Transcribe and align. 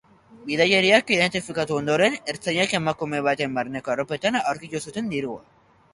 Bidaiariak 0.45 1.11
identifikatu 1.15 1.77
ondoren, 1.81 2.17
ertzainek 2.33 2.75
emakume 2.79 3.23
baten 3.31 3.55
barneko 3.61 3.95
arropetan 3.97 4.39
aurkitu 4.45 4.83
zuten 4.89 5.13
dirua. 5.17 5.43